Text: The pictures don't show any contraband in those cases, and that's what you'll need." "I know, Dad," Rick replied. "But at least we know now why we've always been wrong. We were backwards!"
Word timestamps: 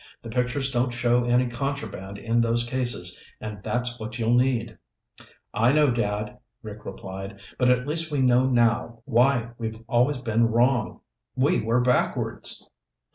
The 0.23 0.31
pictures 0.31 0.71
don't 0.71 0.89
show 0.89 1.25
any 1.25 1.47
contraband 1.47 2.17
in 2.17 2.41
those 2.41 2.67
cases, 2.67 3.19
and 3.39 3.61
that's 3.61 3.99
what 3.99 4.17
you'll 4.17 4.33
need." 4.33 4.79
"I 5.53 5.71
know, 5.73 5.91
Dad," 5.91 6.39
Rick 6.63 6.85
replied. 6.85 7.39
"But 7.59 7.69
at 7.69 7.85
least 7.85 8.11
we 8.11 8.17
know 8.19 8.49
now 8.49 9.03
why 9.05 9.51
we've 9.59 9.83
always 9.87 10.17
been 10.17 10.47
wrong. 10.47 11.01
We 11.35 11.61
were 11.61 11.81
backwards!" 11.81 12.67